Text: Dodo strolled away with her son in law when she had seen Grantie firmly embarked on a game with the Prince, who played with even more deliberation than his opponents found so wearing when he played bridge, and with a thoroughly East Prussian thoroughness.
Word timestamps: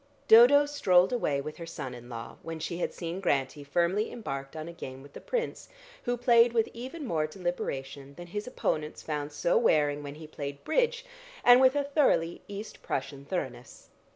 Dodo 0.27 0.65
strolled 0.65 1.13
away 1.13 1.41
with 1.41 1.57
her 1.57 1.67
son 1.67 1.93
in 1.93 2.09
law 2.09 2.37
when 2.41 2.57
she 2.59 2.77
had 2.77 2.91
seen 2.91 3.19
Grantie 3.21 3.63
firmly 3.63 4.11
embarked 4.11 4.55
on 4.55 4.67
a 4.67 4.73
game 4.73 5.03
with 5.03 5.13
the 5.13 5.21
Prince, 5.21 5.69
who 6.05 6.17
played 6.17 6.53
with 6.53 6.67
even 6.73 7.05
more 7.05 7.27
deliberation 7.27 8.15
than 8.15 8.25
his 8.25 8.47
opponents 8.47 9.03
found 9.03 9.31
so 9.31 9.59
wearing 9.59 10.01
when 10.01 10.15
he 10.15 10.25
played 10.25 10.63
bridge, 10.63 11.05
and 11.43 11.61
with 11.61 11.75
a 11.75 11.83
thoroughly 11.83 12.41
East 12.47 12.81
Prussian 12.81 13.25
thoroughness. 13.25 13.89